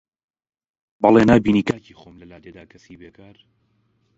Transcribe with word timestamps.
بەڵێ 1.01 1.23
نابینی 1.29 1.67
کاکی 1.69 1.97
خۆم 1.99 2.15
لە 2.21 2.25
لادێدا 2.31 2.63
کەسێ 2.71 2.93
بێکار 3.01 3.37